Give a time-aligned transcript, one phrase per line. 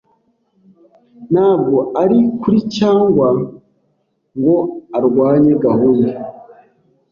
[1.31, 3.27] Ntabwo ari kuri cyangwa
[4.39, 4.57] ngo
[4.97, 6.09] arwanye gahunda.